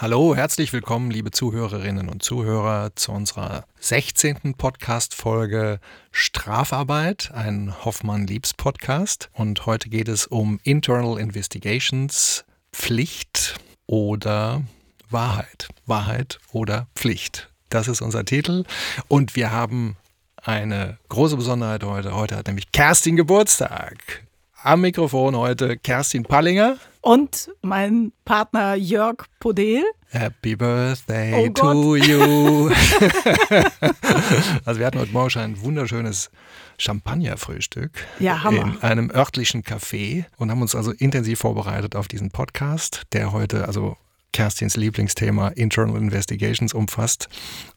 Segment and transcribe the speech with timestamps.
[0.00, 4.54] Hallo, herzlich willkommen, liebe Zuhörerinnen und Zuhörer, zu unserer 16.
[4.56, 5.80] Podcast-Folge
[6.12, 9.28] Strafarbeit, ein Hoffmann-Liebs-Podcast.
[9.32, 13.58] Und heute geht es um Internal Investigations, Pflicht
[13.88, 14.62] oder
[15.10, 15.66] Wahrheit.
[15.84, 17.50] Wahrheit oder Pflicht.
[17.68, 18.62] Das ist unser Titel.
[19.08, 19.96] Und wir haben
[20.36, 22.14] eine große Besonderheit heute.
[22.14, 24.27] Heute hat nämlich Kerstin Geburtstag.
[24.64, 26.78] Am Mikrofon heute Kerstin Pallinger.
[27.00, 29.84] Und mein Partner Jörg Podel.
[30.08, 32.68] Happy Birthday oh to you.
[34.64, 36.32] also wir hatten heute Morgen schon ein wunderschönes
[36.76, 38.62] Champagnerfrühstück ja, Hammer.
[38.62, 43.68] in einem örtlichen Café und haben uns also intensiv vorbereitet auf diesen Podcast, der heute
[43.68, 43.96] also
[44.32, 47.28] Kerstins Lieblingsthema Internal Investigations umfasst.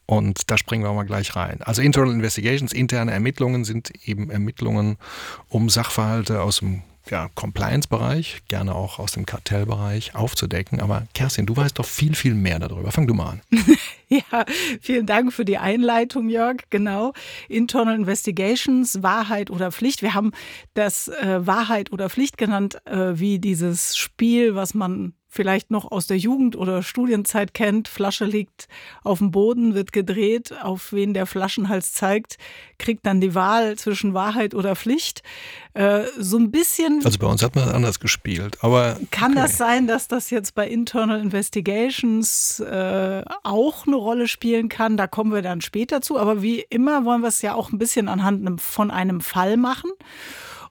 [0.06, 1.62] Und da springen wir mal gleich rein.
[1.62, 4.98] Also Internal Investigations, interne Ermittlungen sind eben Ermittlungen
[5.48, 10.80] um Sachverhalte aus dem ja, Compliance-Bereich, gerne auch aus dem Kartellbereich aufzudecken.
[10.82, 12.92] Aber Kerstin, du weißt doch viel, viel mehr darüber.
[12.92, 13.42] Fang du mal an.
[14.08, 14.46] ja,
[14.82, 16.58] vielen Dank für die Einleitung, Jörg.
[16.70, 17.14] Genau.
[17.50, 20.02] Internal Investigations, Wahrheit oder Pflicht.
[20.02, 20.32] Wir haben
[20.74, 26.08] das äh, Wahrheit oder Pflicht genannt, äh, wie dieses Spiel, was man vielleicht noch aus
[26.08, 27.88] der Jugend- oder Studienzeit kennt.
[27.88, 28.68] Flasche liegt
[29.02, 32.38] auf dem Boden, wird gedreht, auf wen der Flaschenhals zeigt,
[32.78, 35.24] kriegt dann die Wahl zwischen Wahrheit oder Pflicht.
[35.74, 37.00] Äh, so ein bisschen.
[37.06, 39.00] Also bei uns hat man das anders gespielt, aber.
[39.10, 39.42] Kann okay.
[39.44, 44.98] das sein, dass das jetzt bei Internal Investigations äh, auch eine Rolle spielen kann?
[44.98, 46.20] Da kommen wir dann später zu.
[46.20, 49.92] Aber wie immer wollen wir es ja auch ein bisschen anhand von einem Fall machen.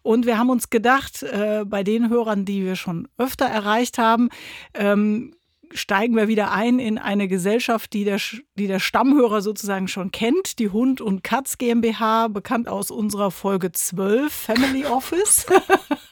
[0.02, 4.30] Und wir haben uns gedacht, äh, bei den Hörern, die wir schon öfter erreicht haben,
[4.74, 5.34] ähm,
[5.72, 8.18] steigen wir wieder ein in eine Gesellschaft, die der,
[8.56, 13.72] die der Stammhörer sozusagen schon kennt, die Hund und Katz GmbH, bekannt aus unserer Folge
[13.72, 15.46] 12, Family Office.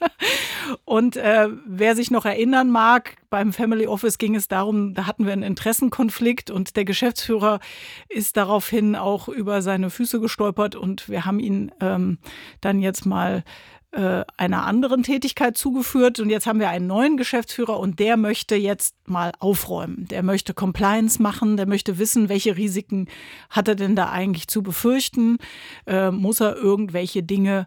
[0.84, 5.26] und äh, wer sich noch erinnern mag, beim Family Office ging es darum, da hatten
[5.26, 7.60] wir einen Interessenkonflikt und der Geschäftsführer
[8.08, 12.18] ist daraufhin auch über seine Füße gestolpert und wir haben ihn ähm,
[12.60, 13.44] dann jetzt mal
[13.90, 18.54] äh, einer anderen Tätigkeit zugeführt und jetzt haben wir einen neuen Geschäftsführer und der möchte
[18.54, 20.06] jetzt mal aufräumen.
[20.08, 23.08] Der möchte Compliance machen, der möchte wissen, welche Risiken
[23.50, 25.38] hat er denn da eigentlich zu befürchten,
[25.86, 27.66] äh, muss er irgendwelche Dinge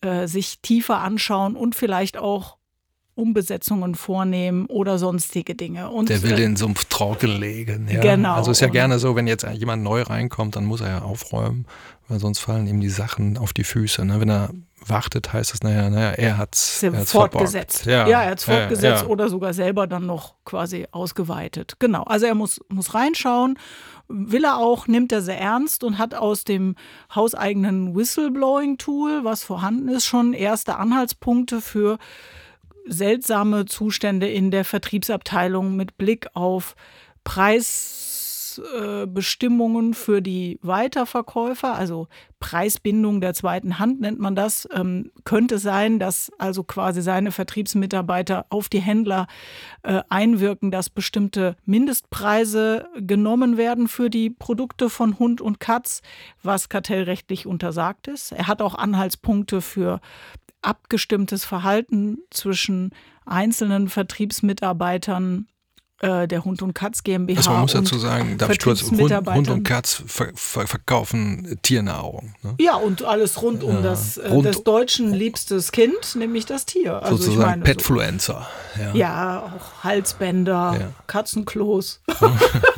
[0.00, 2.57] äh, sich tiefer anschauen und vielleicht auch
[3.18, 5.90] Umbesetzungen vornehmen oder sonstige Dinge.
[5.90, 7.88] Und der will den Sumpf trockenlegen.
[7.88, 8.00] Ja.
[8.00, 8.34] Genau.
[8.34, 11.66] Also ist ja gerne so, wenn jetzt jemand neu reinkommt, dann muss er ja aufräumen,
[12.08, 14.04] weil sonst fallen ihm die Sachen auf die Füße.
[14.04, 14.20] Ne?
[14.20, 14.50] Wenn er
[14.86, 17.86] wartet, heißt es, naja, naja, er hat es fortgesetzt.
[17.86, 21.74] Ja, ja, er hat es fortgesetzt ja, oder sogar selber dann noch quasi ausgeweitet.
[21.78, 22.04] Genau.
[22.04, 23.58] Also er muss, muss reinschauen
[24.08, 26.74] will er auch, nimmt er sehr ernst und hat aus dem
[27.14, 31.98] hauseigenen Whistleblowing-Tool, was vorhanden ist, schon erste Anhaltspunkte für
[32.88, 36.74] seltsame Zustände in der Vertriebsabteilung mit Blick auf
[37.24, 42.08] Preisbestimmungen für die Weiterverkäufer, also
[42.40, 48.46] Preisbindung der zweiten Hand nennt man das, ähm, könnte sein, dass also quasi seine Vertriebsmitarbeiter
[48.48, 49.26] auf die Händler
[49.82, 56.02] äh, einwirken, dass bestimmte Mindestpreise genommen werden für die Produkte von Hund und Katz,
[56.42, 58.32] was kartellrechtlich untersagt ist.
[58.32, 60.00] Er hat auch Anhaltspunkte für
[60.68, 62.90] abgestimmtes Verhalten zwischen
[63.24, 65.46] einzelnen Vertriebsmitarbeitern
[66.00, 67.38] äh, der Hund und Katz GmbH.
[67.38, 71.58] Also man muss dazu sagen, darf ich kurz, Hund, Hund und Katz ver ver verkaufen
[71.62, 72.34] Tiernahrung.
[72.42, 72.54] Ne?
[72.60, 76.66] Ja, und alles rund um ja, das äh, rund des Deutschen liebstes Kind, nämlich das
[76.66, 77.02] Tier.
[77.02, 78.46] Also sozusagen ich meine, Petfluencer.
[78.76, 78.82] So.
[78.82, 78.94] Ja.
[78.94, 79.42] ja.
[79.42, 80.90] auch Halsbänder, ja.
[81.06, 82.00] Katzenklos.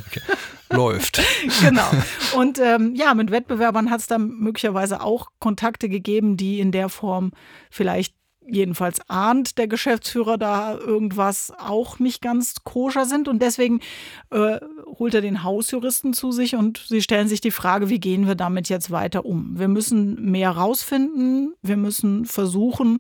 [0.70, 1.20] läuft.
[1.60, 1.88] genau.
[2.36, 6.88] Und ähm, ja, mit Wettbewerbern hat es dann möglicherweise auch Kontakte gegeben, die in der
[6.88, 7.32] Form
[7.70, 8.14] vielleicht
[8.46, 13.28] jedenfalls ahnt der Geschäftsführer da irgendwas auch nicht ganz koscher sind.
[13.28, 13.80] Und deswegen
[14.30, 14.58] äh,
[14.98, 18.34] holt er den Hausjuristen zu sich und sie stellen sich die Frage, wie gehen wir
[18.34, 19.58] damit jetzt weiter um?
[19.58, 22.98] Wir müssen mehr rausfinden, wir müssen versuchen,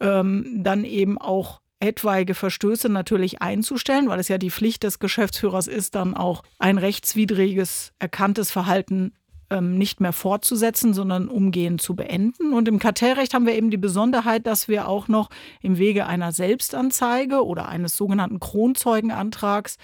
[0.00, 5.66] ähm, dann eben auch etwaige Verstöße natürlich einzustellen, weil es ja die Pflicht des Geschäftsführers
[5.66, 9.12] ist, dann auch ein rechtswidriges erkanntes Verhalten
[9.48, 12.52] ähm, nicht mehr fortzusetzen, sondern umgehend zu beenden.
[12.52, 15.30] Und im Kartellrecht haben wir eben die Besonderheit, dass wir auch noch
[15.60, 19.76] im Wege einer Selbstanzeige oder eines sogenannten Kronzeugenantrags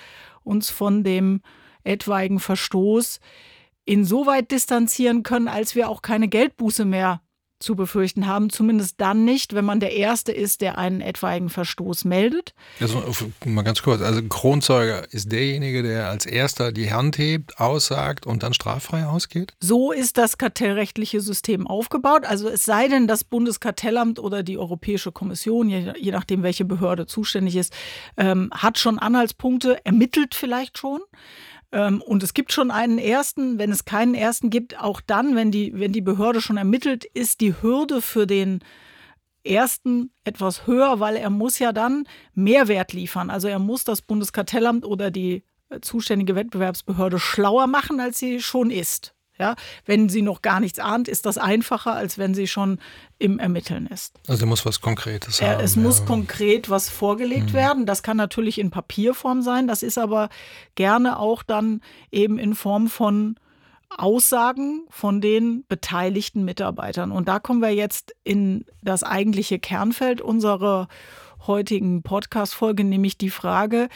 [0.45, 1.41] uns von dem
[1.83, 3.21] etwaigen Verstoß
[3.85, 7.21] insoweit distanzieren können, als wir auch keine Geldbuße mehr
[7.59, 8.51] zu befürchten haben.
[8.51, 12.55] Zumindest dann nicht, wenn man der Erste ist, der einen etwaigen Verstoß meldet.
[12.81, 13.03] Also
[13.45, 18.43] mal ganz kurz, also Kronzeuger ist derjenige, der als Erster die Hand hebt, aussagt und
[18.43, 19.55] dann straffrei ausgeht?
[19.61, 22.25] So ist das kartellrechtliche System aufgebaut.
[22.25, 27.07] Also es sei denn, das Bundeskartellamt oder die Europäische Kommission, je, je nachdem, welche Behörde
[27.07, 27.73] zuständig ist,
[28.17, 31.01] ähm, hat schon Anhaltspunkte, ermittelt vielleicht schon.
[31.77, 35.51] Ähm, und es gibt schon einen ersten, wenn es keinen ersten gibt, auch dann, wenn
[35.51, 38.61] die, wenn die Behörde schon ermittelt, ist die Hürde für den
[39.45, 43.29] ersten etwas höher, weil er muss ja dann Mehrwert liefern.
[43.29, 48.71] Also er muss das Bundeskartellamt oder die äh, zuständige Wettbewerbsbehörde schlauer machen, als sie schon
[48.71, 49.15] ist.
[49.39, 49.55] Ja,
[49.85, 52.79] wenn sie noch gar nichts ahnt, ist das einfacher, als wenn sie schon
[53.19, 54.15] im Ermitteln ist.
[54.29, 55.63] Also muss was Konkretes haben.
[55.63, 55.83] Es ja.
[55.83, 57.55] muss konkret was vorgelegt mhm.
[57.55, 57.87] werden.
[57.87, 59.69] Das kann natürlich in Papierform sein.
[59.69, 60.31] Das ist aber
[60.75, 61.81] gerne auch dann
[62.11, 63.37] eben in Form von
[63.91, 67.13] Aussagen von den beteiligten Mitarbeitern.
[67.13, 70.89] Und da kommen wir jetzt in das eigentliche Kernfeld unserer
[71.47, 73.89] heutigen Podcast-Folge, nämlich die Frage,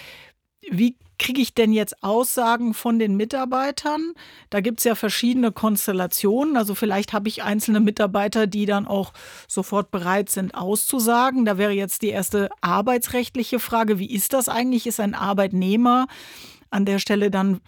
[0.71, 4.14] wie kriege ich denn jetzt Aussagen von den Mitarbeitern?
[4.49, 6.56] Da gibt es ja verschiedene Konstellationen.
[6.56, 9.12] Also vielleicht habe ich einzelne Mitarbeiter, die dann auch
[9.46, 11.44] sofort bereit sind auszusagen.
[11.44, 14.87] Da wäre jetzt die erste arbeitsrechtliche Frage, wie ist das eigentlich?
[14.87, 16.06] Ist ein Arbeitnehmer
[16.70, 17.61] an der Stelle dann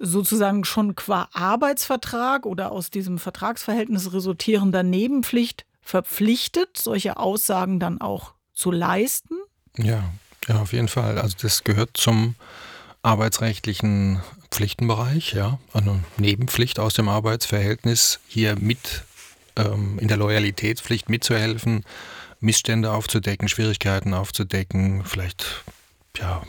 [0.00, 8.34] sozusagen schon qua Arbeitsvertrag oder aus diesem Vertragsverhältnis resultierender Nebenpflicht verpflichtet, solche Aussagen dann auch
[8.52, 9.36] zu leisten?
[9.78, 10.02] Ja,
[10.48, 11.18] ja, auf jeden Fall.
[11.18, 12.34] Also das gehört zum
[13.06, 14.20] arbeitsrechtlichen
[14.50, 19.04] Pflichtenbereich, ja, eine Nebenpflicht aus dem Arbeitsverhältnis, hier mit
[19.56, 21.84] ähm, in der Loyalitätspflicht mitzuhelfen,
[22.40, 25.64] Missstände aufzudecken, Schwierigkeiten aufzudecken, vielleicht
[26.18, 26.42] ja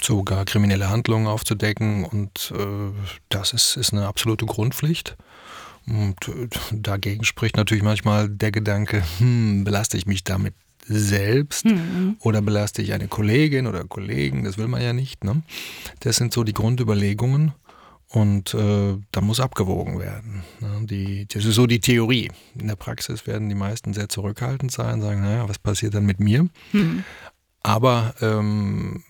[0.00, 2.92] sogar kriminelle Handlungen aufzudecken und äh,
[3.28, 5.16] das ist, ist eine absolute Grundpflicht.
[5.86, 10.54] Und äh, dagegen spricht natürlich manchmal der Gedanke, hm, belaste ich mich damit
[10.86, 12.16] selbst mhm.
[12.20, 15.24] oder belaste ich eine Kollegin oder Kollegen, das will man ja nicht.
[15.24, 15.42] Ne?
[16.00, 17.52] Das sind so die Grundüberlegungen
[18.08, 20.42] und äh, da muss abgewogen werden.
[20.60, 20.86] Ne?
[20.86, 22.30] Die, das ist so die Theorie.
[22.58, 26.20] In der Praxis werden die meisten sehr zurückhaltend sein, sagen, naja, was passiert dann mit
[26.20, 26.48] mir?
[26.72, 27.04] Mhm.
[27.64, 29.04] Aber ähm,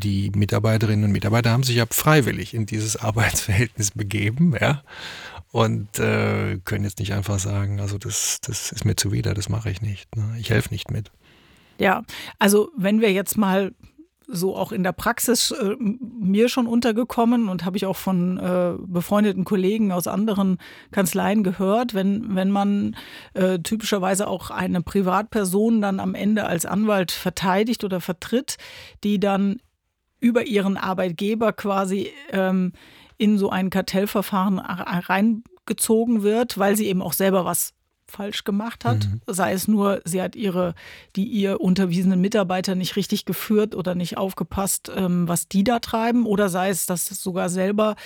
[0.00, 4.82] die Mitarbeiterinnen und Mitarbeiter haben sich ja freiwillig in dieses Arbeitsverhältnis begeben, ja
[5.52, 9.70] und äh, können jetzt nicht einfach sagen, also das, das ist mir zuwider, das mache
[9.70, 10.14] ich nicht.
[10.16, 10.36] Ne?
[10.38, 11.10] Ich helfe nicht mit.
[11.78, 12.02] Ja,
[12.38, 13.72] also wenn wir jetzt mal
[14.30, 18.74] so auch in der Praxis äh, mir schon untergekommen und habe ich auch von äh,
[18.78, 20.58] befreundeten Kollegen aus anderen
[20.90, 22.94] Kanzleien gehört, wenn, wenn man
[23.32, 28.58] äh, typischerweise auch eine Privatperson dann am Ende als Anwalt verteidigt oder vertritt,
[29.02, 29.60] die dann
[30.20, 32.72] über ihren Arbeitgeber quasi ähm,
[33.18, 37.74] in so ein Kartellverfahren reingezogen wird, weil sie eben auch selber was
[38.10, 39.06] falsch gemacht hat.
[39.06, 39.20] Mhm.
[39.26, 40.74] Sei es nur, sie hat ihre,
[41.14, 46.26] die ihr unterwiesenen Mitarbeiter nicht richtig geführt oder nicht aufgepasst, ähm, was die da treiben,
[46.26, 47.96] oder sei es, dass sogar selber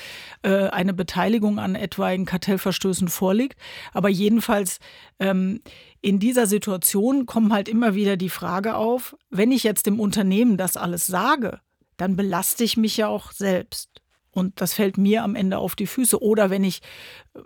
[0.43, 3.59] äh, eine Beteiligung an etwaigen Kartellverstößen vorliegt.
[3.93, 4.79] Aber jedenfalls
[5.21, 5.61] ähm,
[6.01, 10.57] in dieser Situation kommt halt immer wieder die Frage auf, wenn ich jetzt dem Unternehmen
[10.57, 11.61] das alles sage,
[11.97, 14.02] dann belaste ich mich ja auch selbst.
[14.33, 16.23] Und das fällt mir am Ende auf die Füße.
[16.23, 16.81] Oder wenn ich,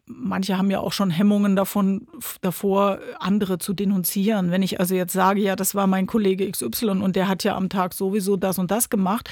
[0.06, 2.06] manche haben ja auch schon Hemmungen davon,
[2.40, 4.50] davor, andere zu denunzieren.
[4.52, 7.56] Wenn ich also jetzt sage, ja, das war mein Kollege XY und der hat ja
[7.56, 9.28] am Tag sowieso das und das gemacht,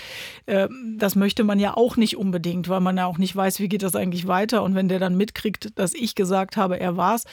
[0.46, 3.68] äh, das möchte man ja auch nicht unbedingt, weil man ja auch nicht weiß, wie
[3.68, 4.62] geht das eigentlich weiter.
[4.64, 7.24] Und wenn der dann mitkriegt, dass ich gesagt habe, er war es,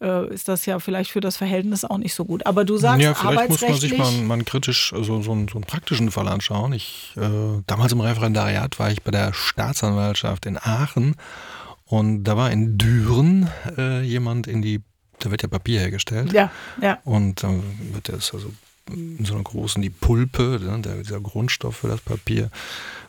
[0.00, 2.46] äh, ist das ja vielleicht für das Verhältnis auch nicht so gut.
[2.46, 5.48] Aber du sagst, ja, vielleicht muss man sich mal, mal kritisch so, so, so, einen,
[5.48, 6.72] so, einen, praktischen Fall anschauen.
[6.72, 11.16] Ich, äh, damals im Referendariat war ich bei der Staatsanwaltschaft in Aachen
[11.86, 14.82] und da war in Düren äh, jemand in die,
[15.20, 16.32] da wird ja Papier hergestellt.
[16.32, 16.50] Ja,
[16.80, 16.98] ja.
[17.04, 17.62] Und dann
[17.92, 18.52] wird das also
[18.90, 22.50] in so einer großen, die Pulpe, ne, der, dieser Grundstoff für das Papier,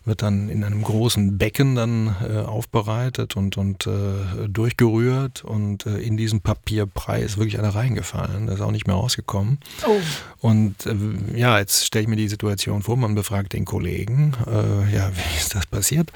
[0.08, 6.00] wird dann in einem großen Becken dann äh, aufbereitet und, und äh, durchgerührt und äh,
[6.00, 9.60] in diesen Papierbrei ist wirklich einer reingefallen, der ist auch nicht mehr rausgekommen.
[9.86, 10.00] Oh.
[10.40, 10.96] Und äh,
[11.38, 15.38] ja, jetzt stelle ich mir die Situation vor, man befragt den Kollegen, äh, ja, wie
[15.38, 16.12] ist das passiert?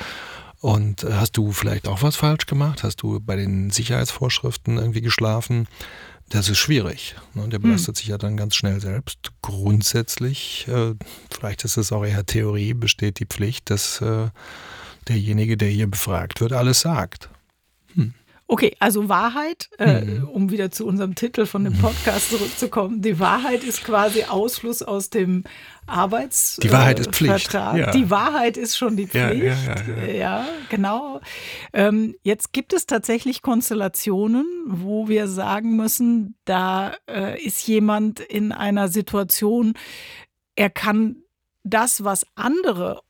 [0.62, 2.84] Und äh, hast du vielleicht auch was falsch gemacht?
[2.84, 5.68] Hast du bei den Sicherheitsvorschriften irgendwie geschlafen?
[6.32, 7.16] Das ist schwierig.
[7.34, 7.48] Ne?
[7.50, 8.00] Der belastet hm.
[8.00, 9.32] sich ja dann ganz schnell selbst.
[9.42, 10.94] Grundsätzlich, äh,
[11.30, 14.30] vielleicht ist es auch eher Theorie, besteht die Pflicht, dass äh,
[15.10, 17.30] derjenige, der hier befragt wird, alles sagt.
[17.96, 18.14] Hm.
[18.48, 20.28] Okay, also Wahrheit, äh, mhm.
[20.28, 23.02] um wieder zu unserem Titel von dem Podcast zurückzukommen.
[23.02, 25.44] Die Wahrheit ist quasi Ausfluss aus dem
[25.88, 26.62] Arbeitsvertrag.
[26.62, 27.54] Die Wahrheit ist Pflicht.
[27.54, 27.92] Ja.
[27.92, 29.44] Die Wahrheit ist schon die Pflicht.
[29.44, 31.22] Ja, ja, ja genau.
[31.74, 38.52] Ähm, jetzt gibt es tatsächlich Konstellationen, wo wir sagen müssen, da äh, ist jemand in
[38.52, 39.74] einer Situation,
[40.56, 41.18] er kann
[41.64, 43.02] das, was andere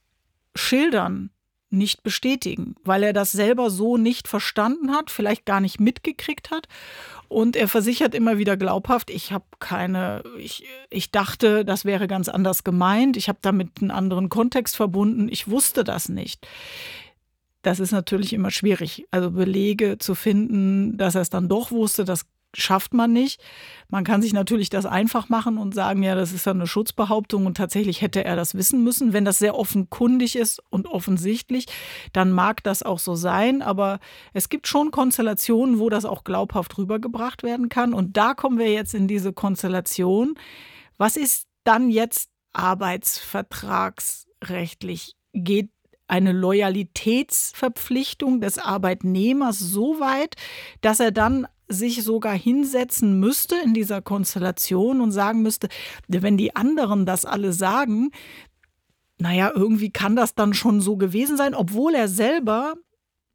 [0.56, 1.32] schildern,
[1.72, 6.68] nicht bestätigen, weil er das selber so nicht verstanden hat, vielleicht gar nicht mitgekriegt hat.
[7.28, 12.28] Und er versichert immer wieder glaubhaft, ich habe keine, ich, ich dachte, das wäre ganz
[12.28, 16.46] anders gemeint, ich habe damit einen anderen Kontext verbunden, ich wusste das nicht.
[17.62, 19.06] Das ist natürlich immer schwierig.
[19.12, 23.41] Also Belege zu finden, dass er es dann doch wusste, das schafft man nicht.
[23.89, 27.46] Man kann sich natürlich das einfach machen und sagen, ja, das ist ja eine Schutzbehauptung
[27.46, 29.13] und tatsächlich hätte er das wissen müssen.
[29.13, 31.67] Wenn das sehr offenkundig ist und offensichtlich,
[32.13, 33.62] dann mag das auch so sein.
[33.62, 34.00] Aber
[34.34, 37.93] es gibt schon Konstellationen, wo das auch glaubhaft rübergebracht werden kann.
[37.93, 40.36] Und da kommen wir jetzt in diese Konstellation.
[40.98, 45.15] Was ist dann jetzt arbeitsvertragsrechtlich?
[45.34, 45.70] Geht
[46.08, 50.36] eine Loyalitätsverpflichtung des Arbeitnehmers so weit,
[50.81, 55.70] dass er dann sich sogar hinsetzen müsste in dieser Konstellation und sagen müsste,
[56.08, 58.12] wenn die anderen das alle sagen,
[59.18, 62.74] naja, irgendwie kann das dann schon so gewesen sein, obwohl er selber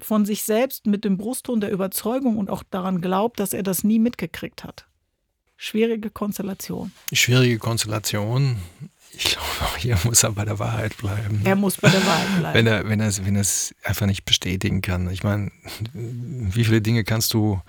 [0.01, 3.85] von sich selbst mit dem Brustton der Überzeugung und auch daran glaubt, dass er das
[3.85, 4.87] nie mitgekriegt hat.
[5.57, 6.93] Schwierige Konstellation.
[7.13, 8.57] Schwierige Konstellation.
[9.13, 11.41] Ich glaube, auch hier muss er bei der Wahrheit bleiben.
[11.45, 12.55] Er muss bei der Wahrheit bleiben.
[12.55, 15.09] Wenn er, wenn er, wenn er es einfach nicht bestätigen kann.
[15.11, 15.51] Ich meine,
[15.95, 17.61] wie viele Dinge kannst du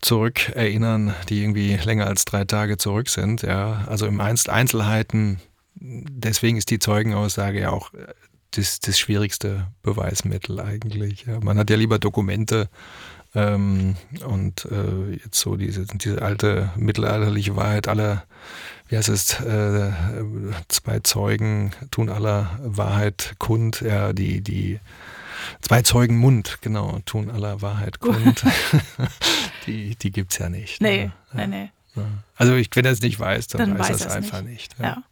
[0.00, 3.42] zurückerinnern, die irgendwie länger als drei Tage zurück sind.
[3.42, 5.40] Ja, also im Einzel Einzelheiten,
[5.74, 8.06] deswegen ist die Zeugenaussage ja auch äh,
[8.52, 11.26] das, das schwierigste Beweismittel eigentlich.
[11.26, 12.68] Ja, man hat ja lieber Dokumente
[13.34, 18.24] ähm, und äh, jetzt so diese, diese alte mittelalterliche Wahrheit aller,
[18.88, 19.92] wie heißt es, äh,
[20.68, 24.80] zwei Zeugen tun aller Wahrheit kund, ja, die, die
[25.60, 28.44] Zwei Zeugen Mund, genau, tun aller Wahrheit kund.
[29.66, 30.80] die die gibt es ja nicht.
[30.80, 31.46] Nee, ne?
[31.46, 31.70] nee, nee.
[32.36, 34.78] Also ich, wenn er es nicht weiß, dann, dann weiß er es einfach nicht.
[34.78, 35.02] nicht ja.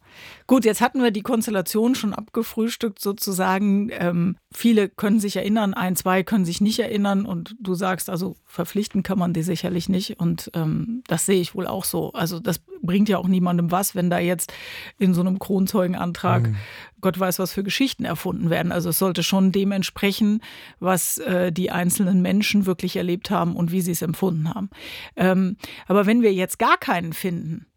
[0.47, 3.89] Gut, jetzt hatten wir die Konstellation schon abgefrühstückt sozusagen.
[3.91, 8.35] Ähm, viele können sich erinnern, ein, zwei können sich nicht erinnern und du sagst, also
[8.45, 12.13] verpflichten kann man die sicherlich nicht und ähm, das sehe ich wohl auch so.
[12.13, 14.53] Also das bringt ja auch niemandem was, wenn da jetzt
[14.97, 16.55] in so einem Kronzeugenantrag mhm.
[17.01, 18.71] Gott weiß, was für Geschichten erfunden werden.
[18.71, 20.41] Also es sollte schon dem entsprechen,
[20.79, 24.69] was äh, die einzelnen Menschen wirklich erlebt haben und wie sie es empfunden haben.
[25.15, 25.57] Ähm,
[25.87, 27.67] aber wenn wir jetzt gar keinen finden,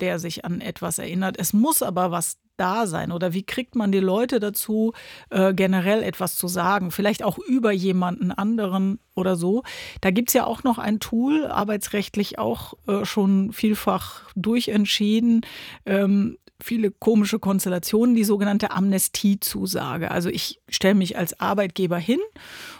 [0.00, 1.36] der sich an etwas erinnert.
[1.38, 3.12] Es muss aber was da sein?
[3.12, 4.92] Oder wie kriegt man die Leute dazu,
[5.30, 6.90] äh, generell etwas zu sagen?
[6.90, 9.62] Vielleicht auch über jemanden anderen oder so.
[10.00, 15.42] Da gibt es ja auch noch ein Tool, arbeitsrechtlich auch äh, schon vielfach durchentschieden.
[15.86, 20.10] Ähm, viele komische Konstellationen, die sogenannte Amnestiezusage.
[20.10, 22.18] Also ich stelle mich als Arbeitgeber hin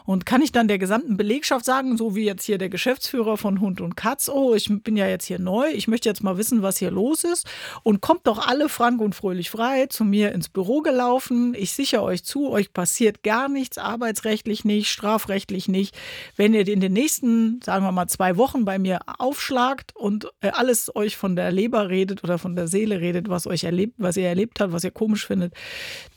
[0.04, 3.60] und kann ich dann der gesamten Belegschaft sagen, so wie jetzt hier der Geschäftsführer von
[3.60, 6.62] Hund und Katz, oh, ich bin ja jetzt hier neu, ich möchte jetzt mal wissen,
[6.62, 7.46] was hier los ist
[7.84, 11.54] und kommt doch alle frank und fröhlich frei zu mir ins Büro gelaufen.
[11.56, 15.96] Ich sichere euch zu, euch passiert gar nichts, arbeitsrechtlich nicht, strafrechtlich nicht.
[16.36, 20.50] Wenn ihr in den nächsten, sagen wir mal, zwei Wochen bei mir aufschlagt und äh,
[20.50, 24.16] alles euch von der Leber redet oder von der Seele redet, was euch erlebt, was
[24.16, 25.54] ihr erlebt habt, was ihr komisch findet,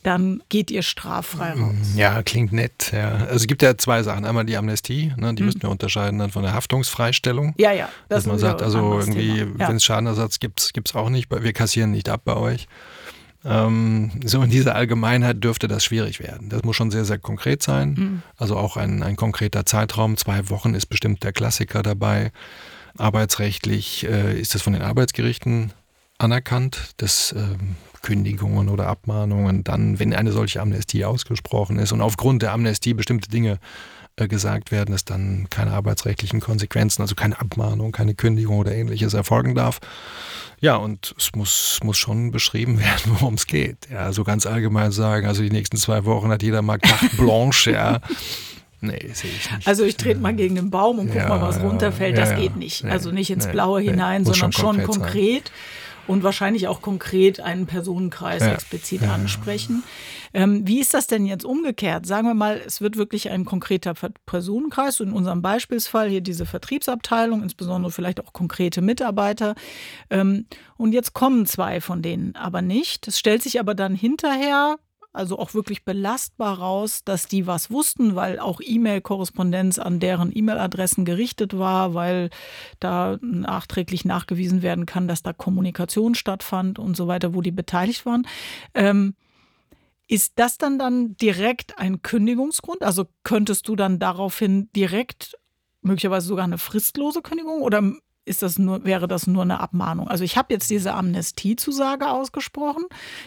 [0.04, 1.76] dann geht ihr straffrei raus.
[1.96, 2.92] Ja, klingt nett.
[2.92, 3.12] Ja.
[3.12, 4.26] Also es gibt ja zwei Sachen.
[4.26, 5.48] Einmal die Amnestie, ne, die mhm.
[5.48, 7.54] müssten wir unterscheiden dann von der Haftungsfreistellung.
[7.58, 7.90] Ja, ja.
[8.10, 9.68] Das dass man sagt, also irgendwie, ja.
[9.68, 12.68] wenn es Schadenersatz gibt, gibt es auch nicht, wir kassieren nicht ab bei euch.
[13.44, 16.50] Ähm, so in dieser Allgemeinheit dürfte das schwierig werden.
[16.50, 17.94] Das muss schon sehr, sehr konkret sein.
[17.94, 18.22] Mhm.
[18.38, 20.18] Also auch ein, ein konkreter Zeitraum.
[20.18, 22.32] Zwei Wochen ist bestimmt der Klassiker dabei.
[22.98, 25.72] Arbeitsrechtlich äh, ist das von den Arbeitsgerichten
[26.22, 32.42] anerkannt, dass ähm, Kündigungen oder Abmahnungen dann, wenn eine solche Amnestie ausgesprochen ist und aufgrund
[32.42, 33.60] der Amnestie bestimmte Dinge
[34.18, 39.14] äh, gesagt werden, dass dann keine arbeitsrechtlichen Konsequenzen, also keine Abmahnung, keine Kündigung oder ähnliches
[39.14, 39.80] erfolgen darf.
[40.60, 43.90] Ja, und es muss, muss schon beschrieben werden, worum es geht.
[43.92, 47.72] Ja, so ganz allgemein sagen, also die nächsten zwei Wochen hat jeder mal carte blanche,
[47.72, 48.00] ja.
[48.84, 49.68] Nee, sehe ich nicht.
[49.68, 52.18] Also ich trete mal gegen den Baum und gucke ja, mal, was runterfällt.
[52.18, 52.84] Ja, das geht nicht.
[52.84, 54.86] Nee, also nicht ins Blaue nee, hinein, sondern schon konkret.
[54.86, 55.52] Schon konkret
[56.12, 58.52] und wahrscheinlich auch konkret einen Personenkreis ja.
[58.54, 59.14] explizit ja.
[59.14, 59.84] ansprechen.
[60.34, 62.06] Ähm, wie ist das denn jetzt umgekehrt?
[62.06, 63.94] Sagen wir mal, es wird wirklich ein konkreter
[64.26, 69.56] Personenkreis, in unserem Beispielsfall hier diese Vertriebsabteilung, insbesondere vielleicht auch konkrete Mitarbeiter.
[70.10, 73.08] Ähm, und jetzt kommen zwei von denen aber nicht.
[73.08, 74.78] Es stellt sich aber dann hinterher
[75.14, 81.04] also auch wirklich belastbar raus, dass die was wussten, weil auch E-Mail-Korrespondenz an deren E-Mail-Adressen
[81.04, 82.30] gerichtet war, weil
[82.80, 88.06] da nachträglich nachgewiesen werden kann, dass da Kommunikation stattfand und so weiter, wo die beteiligt
[88.06, 88.26] waren.
[88.74, 89.16] Ähm,
[90.08, 92.84] ist das dann dann direkt ein Kündigungsgrund?
[92.84, 95.38] Also könntest du dann daraufhin direkt
[95.82, 97.82] möglicherweise sogar eine fristlose Kündigung oder
[98.26, 100.08] ist das nur, wäre das nur eine Abmahnung?
[100.08, 102.86] Also ich habe jetzt diese Amnestiezusage ausgesprochen,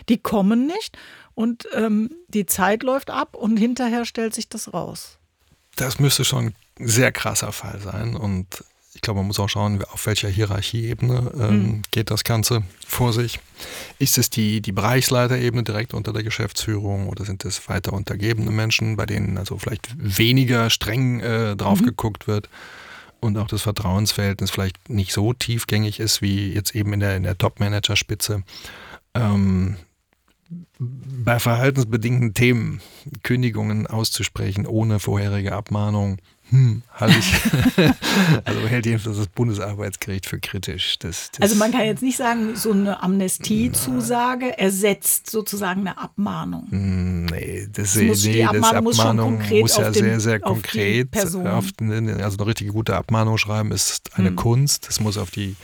[0.09, 0.97] die kommen nicht
[1.35, 5.19] und ähm, die Zeit läuft ab und hinterher stellt sich das raus.
[5.77, 9.83] Das müsste schon ein sehr krasser Fall sein und ich glaube, man muss auch schauen,
[9.83, 11.83] auf welcher Hierarchieebene ähm, mhm.
[11.91, 13.41] geht das Ganze vor sich.
[13.99, 18.97] Ist es die, die Bereichsleiterebene direkt unter der Geschäftsführung oder sind es weiter untergebene Menschen,
[18.97, 21.87] bei denen also vielleicht weniger streng äh, drauf mhm.
[21.87, 22.49] geguckt wird
[23.25, 27.23] und auch das Vertrauensverhältnis vielleicht nicht so tiefgängig ist wie jetzt eben in der, in
[27.23, 28.43] der Top-Manager-Spitze?
[29.15, 29.77] Ähm,
[30.79, 32.81] bei verhaltensbedingten Themen
[33.23, 36.19] Kündigungen auszusprechen ohne vorherige Abmahnung,
[36.51, 37.35] hm, halte ich.
[38.45, 40.99] also hält jedenfalls das Bundesarbeitsgericht für kritisch.
[40.99, 46.67] Das, das also man kann jetzt nicht sagen, so eine Amnestiezusage ersetzt sozusagen eine Abmahnung.
[46.71, 50.21] Hm, nee, das, das muss, nee, die Abmahnung, das Abmahnung muss, muss ja den, sehr,
[50.21, 51.17] sehr konkret.
[51.17, 54.37] Auf also eine richtige gute Abmahnung schreiben ist eine hm.
[54.37, 54.87] Kunst.
[54.89, 55.57] Es muss auf die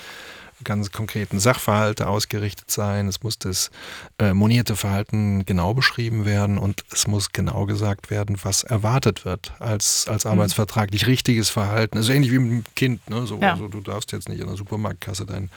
[0.64, 3.08] ganz konkreten Sachverhalte ausgerichtet sein.
[3.08, 3.70] Es muss das
[4.18, 9.52] äh, monierte Verhalten genau beschrieben werden und es muss genau gesagt werden, was erwartet wird
[9.58, 10.32] als, als mhm.
[10.32, 11.98] arbeitsvertraglich richtiges Verhalten.
[11.98, 13.10] Also ähnlich wie mit einem Kind.
[13.10, 13.26] Ne?
[13.26, 13.52] So, ja.
[13.52, 15.50] also du darfst jetzt nicht in der Supermarktkasse dein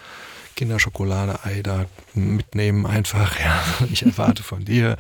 [0.56, 3.38] Kinderschokolade-Ei da mitnehmen einfach.
[3.44, 4.96] Ja, ich erwarte von dir,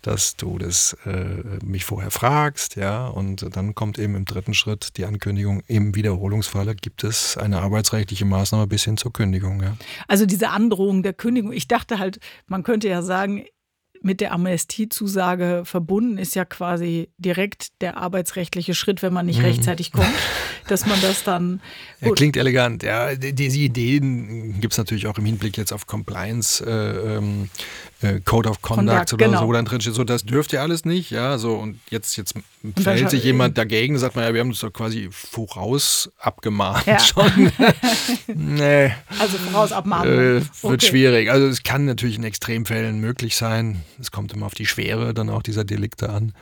[0.00, 4.96] dass du das äh, mich vorher fragst, ja, und dann kommt eben im dritten Schritt
[4.96, 5.62] die Ankündigung.
[5.66, 9.62] Im Wiederholungsfalle gibt es eine arbeitsrechtliche Maßnahme bis hin zur Kündigung.
[9.62, 9.76] Ja.
[10.06, 11.52] Also diese Androhung der Kündigung.
[11.52, 13.44] Ich dachte halt, man könnte ja sagen,
[14.02, 19.46] mit der Amnestiezusage verbunden ist ja quasi direkt der arbeitsrechtliche Schritt, wenn man nicht mhm.
[19.46, 20.14] rechtzeitig kommt,
[20.68, 21.60] dass man das dann.
[22.00, 22.82] Ja, klingt elegant.
[22.82, 26.64] Ja, diese Ideen gibt es natürlich auch im Hinblick jetzt auf Compliance.
[26.64, 27.50] Äh, ähm,
[28.00, 29.40] äh, Code of Conduct, Conduct oder genau.
[29.40, 32.16] so, wo dann drin steht, so das dürft ihr alles nicht, ja, so und jetzt,
[32.16, 32.34] jetzt
[32.76, 36.98] verhält sich jemand dagegen, sagt man ja, wir haben uns doch quasi voraus abgemahnt ja.
[37.00, 37.52] schon.
[38.26, 38.92] nee.
[39.18, 40.12] Also voraus abmahnen.
[40.12, 40.86] Äh, wird okay.
[40.86, 41.30] schwierig.
[41.30, 43.82] Also es kann natürlich in Extremfällen möglich sein.
[44.00, 46.32] Es kommt immer auf die Schwere dann auch dieser Delikte an,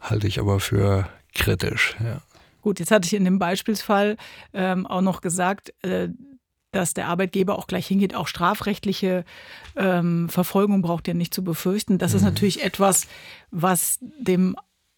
[0.00, 2.20] halte ich aber für kritisch, ja.
[2.62, 4.16] Gut, jetzt hatte ich in dem Beispielsfall
[4.52, 6.08] ähm, auch noch gesagt, äh,
[6.76, 9.24] dass der Arbeitgeber auch gleich hingeht, auch strafrechtliche
[9.76, 11.98] ähm, Verfolgung braucht ihr nicht zu befürchten.
[11.98, 12.16] Das mhm.
[12.16, 13.06] ist natürlich etwas,
[13.50, 14.56] was dem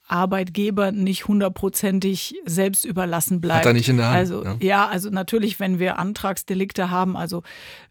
[0.08, 3.60] Arbeitgeber nicht hundertprozentig selbst überlassen bleibt.
[3.60, 4.16] Hat er nicht in der Hand.
[4.16, 4.56] Also, ja.
[4.60, 7.42] ja also natürlich, wenn wir Antragsdelikte haben, also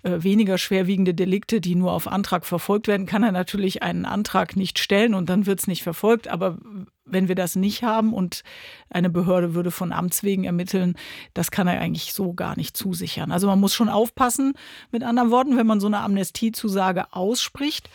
[0.04, 4.56] äh, weniger schwerwiegende Delikte, die nur auf Antrag verfolgt werden, kann er natürlich einen Antrag
[4.56, 6.28] nicht stellen und dann wird es nicht verfolgt.
[6.28, 6.58] Aber
[7.06, 8.44] wenn wir das nicht haben und
[8.90, 10.96] eine Behörde würde von Amts wegen ermitteln,
[11.34, 13.32] das kann er eigentlich so gar nicht zusichern.
[13.32, 14.54] Also man muss schon aufpassen,
[14.92, 17.90] mit anderen Worten, wenn man so eine Amnestiezusage ausspricht,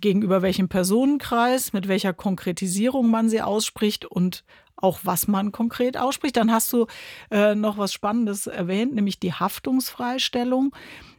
[0.00, 4.44] gegenüber welchem Personenkreis, mit welcher Konkretisierung man sie ausspricht und
[4.76, 6.36] auch was man konkret ausspricht.
[6.36, 6.86] Dann hast du
[7.30, 10.74] äh, noch was Spannendes erwähnt, nämlich die Haftungsfreistellung.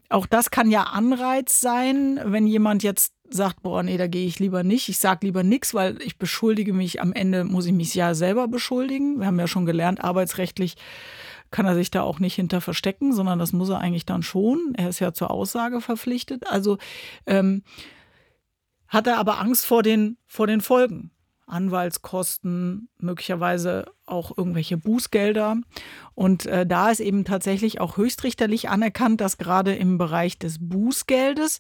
[0.10, 4.40] Auch das kann ja Anreiz sein, wenn jemand jetzt sagt, boah, nee, da gehe ich
[4.40, 4.88] lieber nicht.
[4.88, 8.48] Ich sage lieber nichts, weil ich beschuldige mich, am Ende muss ich mich ja selber
[8.48, 9.20] beschuldigen.
[9.20, 10.76] Wir haben ja schon gelernt, arbeitsrechtlich
[11.52, 14.74] kann er sich da auch nicht hinter verstecken, sondern das muss er eigentlich dann schon.
[14.76, 16.48] Er ist ja zur Aussage verpflichtet.
[16.48, 16.78] Also
[17.26, 17.64] ähm,
[18.96, 21.12] hat er aber Angst vor den, vor den Folgen.
[21.48, 25.58] Anwaltskosten, möglicherweise auch irgendwelche Bußgelder.
[26.16, 31.60] Und äh, da ist eben tatsächlich auch höchstrichterlich anerkannt, dass gerade im Bereich des Bußgeldes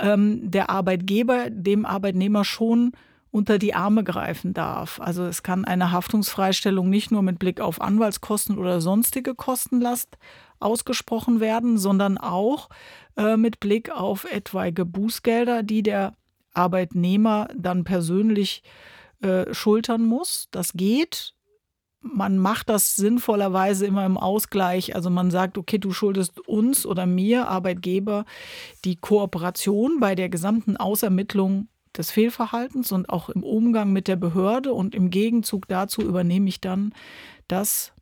[0.00, 2.92] ähm, der Arbeitgeber dem Arbeitnehmer schon
[3.32, 5.00] unter die Arme greifen darf.
[5.00, 10.16] Also es kann eine Haftungsfreistellung nicht nur mit Blick auf Anwaltskosten oder sonstige Kostenlast
[10.60, 12.68] ausgesprochen werden, sondern auch
[13.16, 16.14] äh, mit Blick auf etwaige Bußgelder, die der
[16.54, 18.62] Arbeitnehmer dann persönlich
[19.20, 20.48] äh, schultern muss.
[20.50, 21.34] Das geht.
[22.00, 24.94] Man macht das sinnvollerweise immer im Ausgleich.
[24.94, 28.26] Also man sagt, okay, du schuldest uns oder mir, Arbeitgeber,
[28.84, 34.74] die Kooperation bei der gesamten Ausermittlung des Fehlverhaltens und auch im Umgang mit der Behörde.
[34.74, 36.92] Und im Gegenzug dazu übernehme ich dann
[37.48, 37.93] das,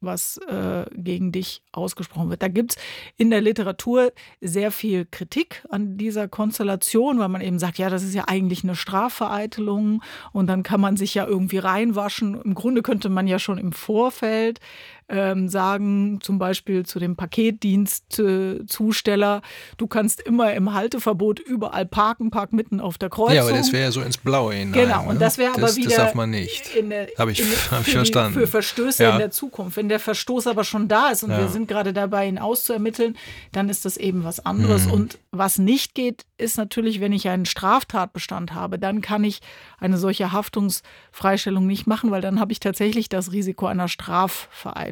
[0.00, 2.42] was äh, gegen dich ausgesprochen wird.
[2.42, 2.82] Da gibt es
[3.16, 8.02] in der Literatur sehr viel Kritik an dieser Konstellation, weil man eben sagt, ja, das
[8.02, 12.40] ist ja eigentlich eine Strafvereitelung und dann kann man sich ja irgendwie reinwaschen.
[12.42, 14.60] Im Grunde könnte man ja schon im Vorfeld
[15.08, 19.42] ähm, sagen zum Beispiel zu dem Paketdienstzusteller,
[19.76, 23.34] du kannst immer im Halteverbot überall parken, park mitten auf der Kreuzung.
[23.36, 24.72] Ja, aber das wäre ja so ins Blaue hinein.
[24.72, 25.10] Genau, ne?
[25.10, 25.90] und das wäre aber das, wieder.
[25.90, 26.70] Das darf man nicht.
[27.18, 27.40] Habe ich,
[27.70, 28.34] hab ich für verstanden.
[28.34, 29.12] Die, für Verstöße Ja.
[29.12, 29.76] in der Zukunft.
[29.76, 31.38] Wenn der Verstoß aber schon da ist und Ja.
[31.38, 33.16] wir sind gerade dabei, ihn auszuermitteln,
[33.52, 34.86] dann ist das eben was anderes.
[34.86, 34.92] Mhm.
[34.92, 39.40] Und was nicht geht, ist natürlich, wenn ich einen Straftatbestand habe, dann kann ich
[39.78, 43.88] eine solche Haftungsfreistellung nicht machen, weil dann habe ich tatsächlich das Risiko einer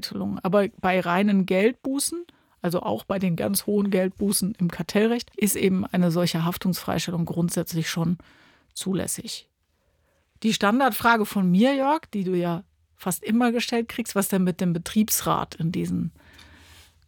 [0.04, 0.38] Strafvereitelung.
[0.42, 2.24] Aber bei reinen Geldbußen,
[2.62, 7.90] also auch bei den ganz hohen Geldbußen im Kartellrecht, ist eben eine solche Haftungsfreistellung grundsätzlich
[7.90, 8.18] schon
[8.74, 9.48] zulässig.
[10.42, 12.64] Die Standardfrage von mir, Jörg, die du ja
[12.96, 16.12] fast immer gestellt kriegst, was denn mit dem Betriebsrat in diesen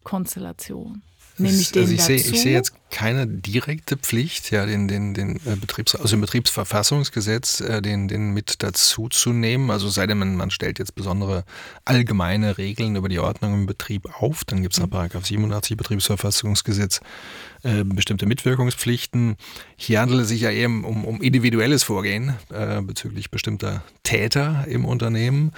[0.03, 1.03] Konstellationen?
[1.37, 2.07] Nehme ich den also ich dazu?
[2.07, 6.21] sehe, ich sehe jetzt keine direkte Pflicht, ja, den, den, den äh, Betriebs, also im
[6.21, 9.71] Betriebsverfassungsgesetz äh, den, den mit dazu zu nehmen.
[9.71, 11.43] Also sei denn, man, man stellt jetzt besondere
[11.85, 17.01] allgemeine Regeln über die Ordnung im Betrieb auf, dann gibt es nach Paragraph 87 Betriebsverfassungsgesetz
[17.63, 19.35] äh, bestimmte Mitwirkungspflichten.
[19.75, 24.85] Hier handelt es sich ja eben um, um individuelles Vorgehen äh, bezüglich bestimmter Täter im
[24.85, 25.51] Unternehmen.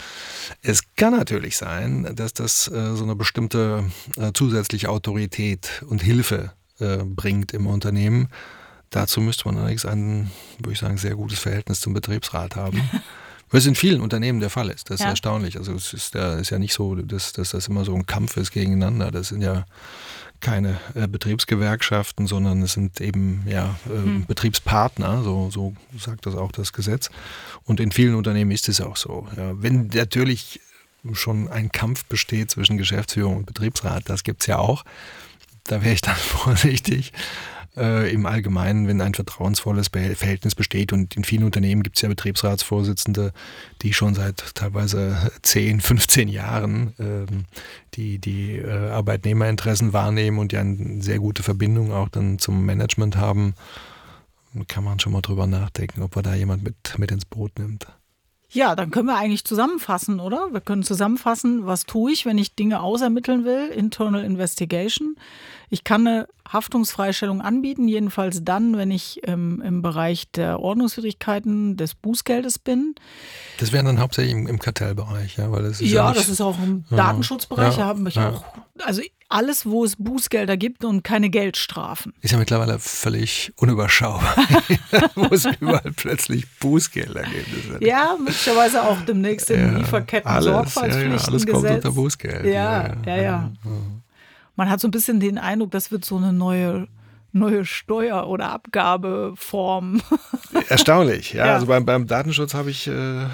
[0.61, 3.83] Es kann natürlich sein, dass das äh, so eine bestimmte
[4.17, 8.27] äh, zusätzliche Autorität und Hilfe äh, bringt im Unternehmen.
[8.89, 12.81] Dazu müsste man allerdings ein, würde ich sagen, sehr gutes Verhältnis zum Betriebsrat haben.
[13.51, 14.89] Was in vielen Unternehmen der Fall ist.
[14.91, 15.09] Das ist Ja.
[15.09, 15.57] erstaunlich.
[15.57, 18.37] Also es ist ja, ist ja nicht so, dass, dass das immer so ein Kampf
[18.37, 19.09] ist gegeneinander.
[19.09, 19.65] Das sind ja
[20.39, 26.51] keine äh, Betriebsgewerkschaften, sondern es sind eben ja, äh, Betriebspartner, so, so sagt das auch
[26.51, 27.09] das Gesetz.
[27.65, 29.27] Und in vielen Unternehmen ist es auch so.
[29.35, 29.51] Ja.
[29.61, 30.61] Wenn natürlich
[31.13, 34.83] schon ein Kampf besteht zwischen Geschäftsführung und Betriebsrat, das gibt es ja auch,
[35.71, 37.13] da wäre ich dann vorsichtig.
[37.77, 42.09] Äh, Im Allgemeinen, wenn ein vertrauensvolles Verhältnis besteht und in vielen Unternehmen gibt es ja
[42.09, 43.31] Betriebsratsvorsitzende,
[43.83, 47.45] die schon seit teilweise 10, 15 Jahren ähm,
[47.93, 53.17] die, die äh, Arbeitnehmerinteressen wahrnehmen und ja eine sehr gute Verbindung auch dann zum Management
[53.17, 53.53] haben,
[54.67, 57.85] kann man schon mal drüber nachdenken, ob man da jemand mit, mit ins Boot nimmt.
[58.51, 60.47] Ja, dann können wir eigentlich zusammenfassen, oder?
[60.51, 65.15] Wir können zusammenfassen, was tue ich, wenn ich Dinge ausermitteln will, Internal Investigation.
[65.69, 71.93] Ich kann eine Haftungsfreistellung anbieten, jedenfalls dann, wenn ich ähm, im Bereich der Ordnungswidrigkeiten des
[71.93, 72.95] Bußgeldes bin.
[73.59, 76.29] Das wäre dann hauptsächlich im, im Kartellbereich, ja, weil das ist ja, Ja, nicht, das
[76.29, 76.97] ist auch im Ja.
[76.97, 77.73] Datenschutzbereich.
[77.73, 77.79] Ja.
[77.83, 78.29] Da haben wir Ja.
[78.31, 78.43] auch,
[78.83, 82.13] also alles, wo es Bußgelder gibt und keine Geldstrafen.
[82.21, 84.35] ist ja mittlerweile völlig unüberschaubar,
[85.15, 87.81] wo es überall plötzlich Bußgelder gibt.
[87.83, 91.27] Ja, möglicherweise auch demnächst im Ja, Lieferketten-Sorgfaltspflichtengesetz.
[91.27, 92.45] alles, ja, ja, alles kommt unter Bußgeld.
[92.45, 93.51] Ja, ja, ja.
[94.55, 96.87] Man hat so ein bisschen den Eindruck, das wird so eine neue,
[97.31, 100.01] neue Steuer- oder Abgabeform.
[100.69, 101.45] Erstaunlich, ja.
[101.45, 101.53] Ja.
[101.53, 103.27] Also beim, beim Datenschutz habe ich äh, äh,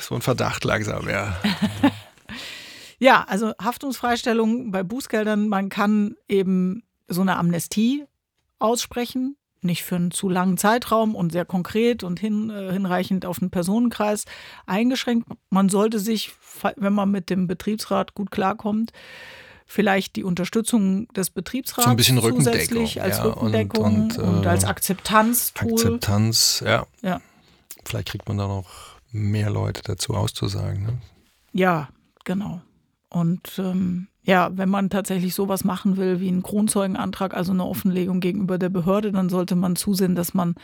[0.00, 1.36] so einen Verdacht langsam, ja.
[2.98, 8.04] Ja, also Haftungsfreistellung bei Bußgeldern, man kann eben so eine Amnestie
[8.58, 13.38] aussprechen, nicht für einen zu langen Zeitraum und sehr konkret und hin, äh, hinreichend auf
[13.38, 14.24] den Personenkreis
[14.66, 15.28] eingeschränkt.
[15.50, 16.32] Man sollte sich,
[16.76, 18.92] wenn man mit dem Betriebsrat gut klarkommt,
[19.66, 24.44] vielleicht die Unterstützung des Betriebsrats So ein bisschen zusätzlich als ja, und- Rückendeckung und, und,
[24.44, 25.72] äh, als Akzeptanztool.
[25.72, 26.86] Akzeptanz, ja.
[27.02, 27.20] Ja.
[27.84, 28.68] Vielleicht kriegt man da noch
[29.12, 30.82] mehr Leute dazu auszusagen.
[30.84, 30.98] Ne?
[31.52, 31.88] Ja,
[32.24, 32.60] genau.
[33.10, 38.20] Und ähm, ja, wenn man tatsächlich sowas machen will wie einen Kronzeugenantrag, also eine Offenlegung
[38.20, 40.54] gegenüber der Behörde, dann sollte man zusehen, dass man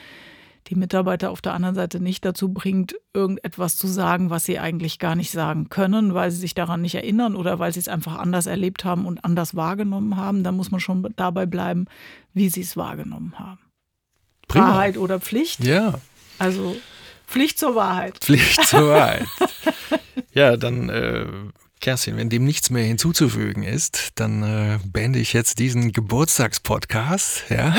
[0.68, 4.98] die Mitarbeiter auf der anderen Seite nicht dazu bringt, irgendetwas zu sagen, was sie eigentlich
[4.98, 8.16] gar nicht sagen können, weil sie sich daran nicht erinnern oder weil sie es einfach
[8.16, 10.42] anders erlebt haben und anders wahrgenommen haben.
[10.42, 11.87] Da muss man schon dabei bleiben,
[12.33, 13.61] wie sie es wahrgenommen haben.
[14.48, 14.68] Prima.
[14.68, 15.64] Wahrheit oder Pflicht?
[15.64, 15.94] Ja,
[16.38, 16.76] Also
[17.26, 18.18] Pflicht zur Wahrheit.
[18.18, 19.26] Pflicht zur Wahrheit.
[20.33, 21.26] ja, dann, äh,
[21.80, 27.44] Kerstin, wenn dem nichts mehr hinzuzufügen ist, dann äh, beende ich jetzt diesen Geburtstagspodcast.
[27.50, 27.76] Ja.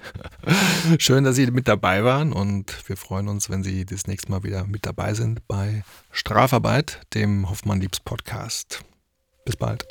[0.98, 4.42] Schön, dass Sie mit dabei waren und wir freuen uns, wenn Sie das nächste Mal
[4.42, 8.84] wieder mit dabei sind bei Strafarbeit, dem Hoffmann Liebs Podcast.
[9.44, 9.86] Bis bald.